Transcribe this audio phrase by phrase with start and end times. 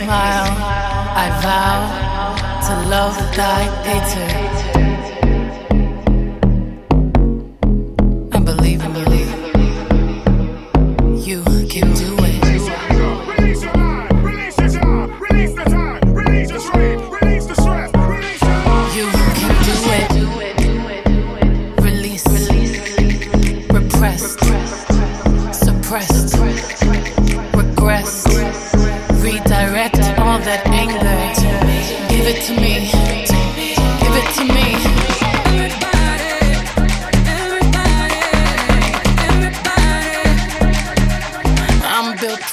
[0.00, 0.52] Smile,
[1.24, 1.78] I vow
[2.66, 4.69] to love thy hater.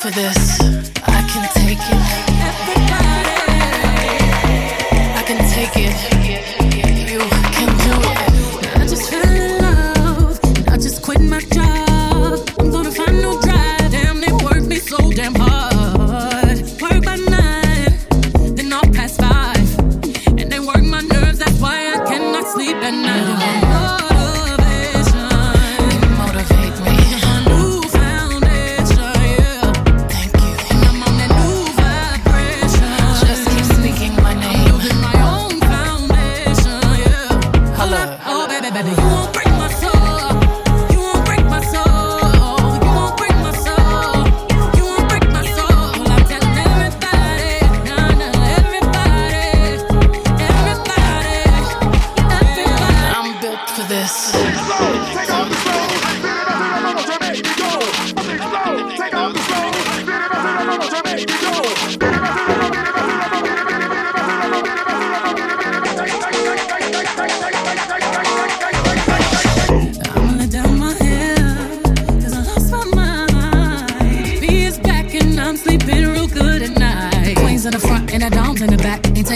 [0.08, 0.67] for this.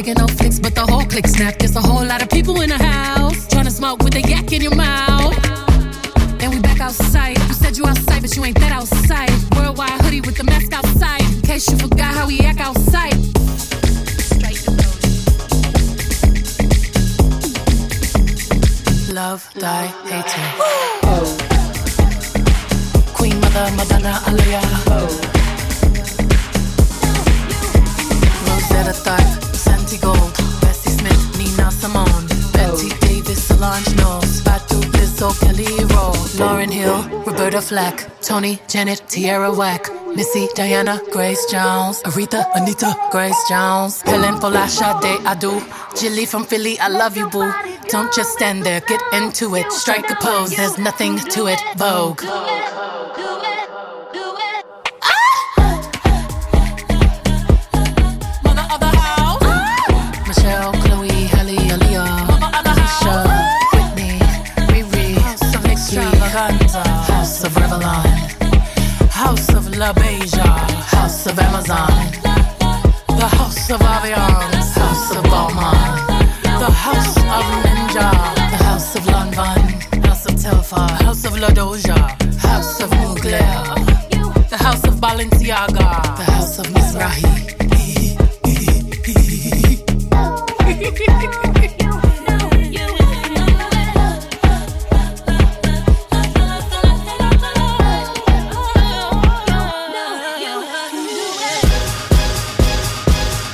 [0.02, 1.58] get no flicks, but the whole click snap.
[1.58, 4.52] There's a whole lot of people in the house trying to smoke with a yak
[4.52, 5.36] in your mouth.
[6.42, 7.38] And we back outside.
[7.38, 9.30] You said you outside, but you ain't that outside.
[9.56, 11.22] Worldwide hoodie with the mask outside.
[11.22, 13.16] In case you forgot how we act outside.
[19.14, 20.42] Love, die, hater.
[21.04, 21.38] Oh.
[23.14, 24.64] Queen Mother, Madonna, Aaliyah.
[24.88, 25.08] Oh.
[28.48, 29.51] Rosetta Tharpe.
[38.32, 45.18] Toni, Janet, Tierra Whack, Missy, Diana, Grace Jones, Aretha, Anita, Grace Jones, Helen Folasha, Day
[45.40, 45.62] do,
[45.98, 47.52] Jilly from Philly, I love you, boo.
[47.90, 52.22] Don't just stand there, get into it, strike a pose, there's nothing to it, Vogue.
[81.42, 81.96] La Doja,
[82.38, 83.40] House of Mugler,
[84.52, 87.26] the House of Balenciaga, the House of Mizrahi.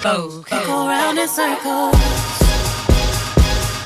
[0.06, 0.66] Okay.
[0.66, 1.96] Go round in circles.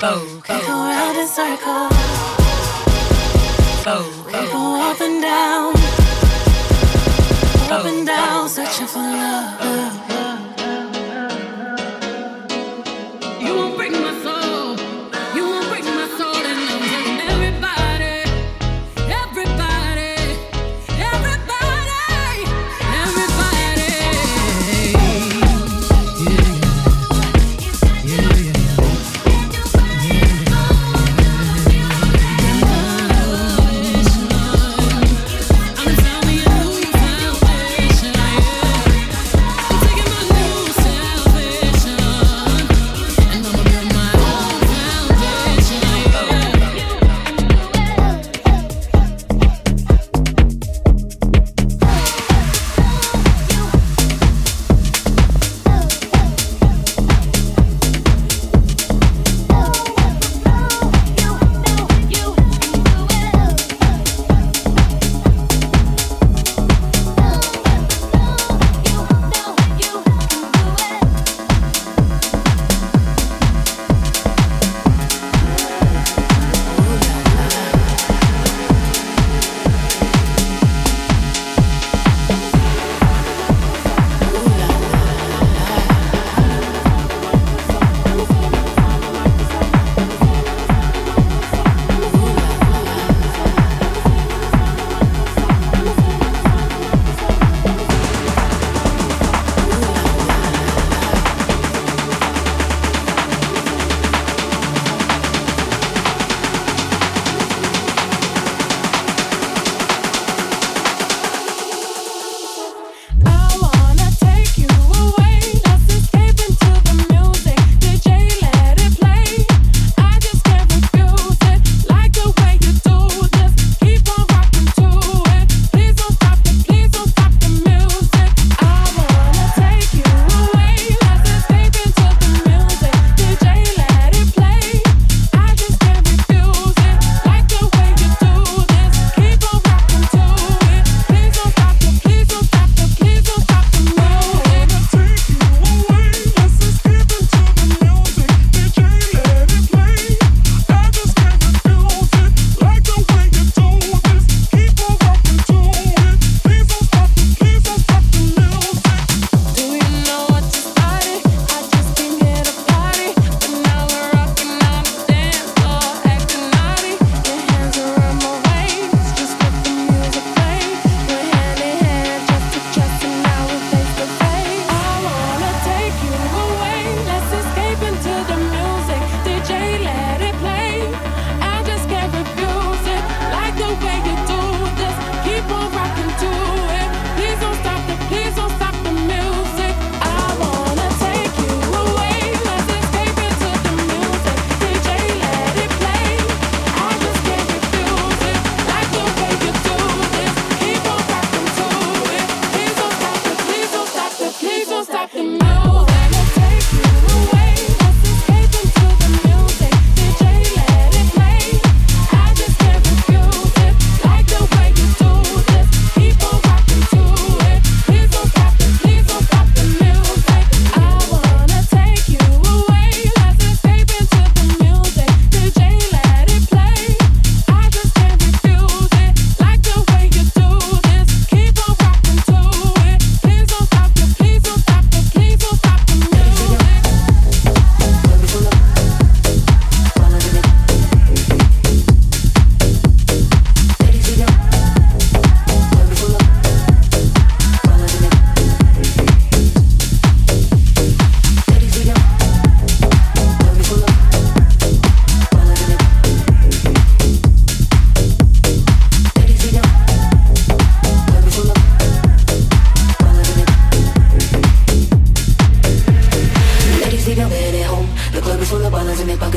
[0.03, 0.61] Okay.
[0.65, 2.40] Go round in circles
[3.87, 4.91] oh, we go oh.
[4.91, 5.75] up and down,
[7.71, 10.00] up and down, searching for love.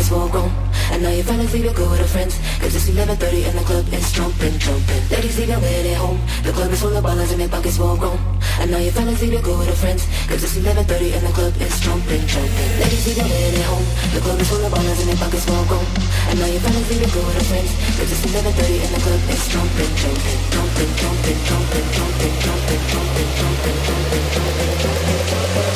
[0.04, 0.52] Pockets full grown.
[0.90, 4.12] I know your fellas leave it good friends Cause it's 11.30 and the club is
[4.12, 7.40] jumping, jumping Ladies leave it when they home The club is full of ballers and
[7.40, 8.20] their pockets full grown
[8.60, 11.80] I know your fellas leave it good friends Cause it's 11.30 and the club is
[11.80, 15.08] jumping, jumping Ladies leave it when they home The club is full of ballers and
[15.08, 15.86] their pockets full grown
[16.28, 19.44] I know your fellas leave it good friends Cause it's 11.30 and the club is
[19.48, 25.72] jumping, jumping Jumping, jumping, jumping, jumping, jumping, jumping, jumping, jumping, jumping, jumping, jumping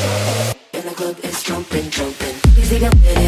[0.77, 3.28] And the club is jumping, jumping Ladies leave it when they home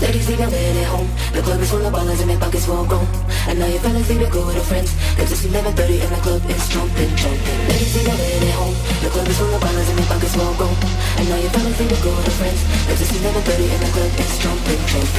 [0.00, 1.10] Ladies leave it when they home.
[1.34, 3.06] The club is full of ballers and their pockets full grown
[3.50, 4.94] I know your fellas leave it good with their friends.
[5.18, 5.74] Cause it's 11.30
[6.06, 7.58] and the club is jumping, jumping.
[7.66, 8.76] Ladies leave it when they home.
[9.02, 10.76] The club is full of ballers and their pockets full grown
[11.18, 12.60] I know your fellas leave it good with their friends.
[12.86, 15.18] Cause it's 11.30 and the club is jumping, jumping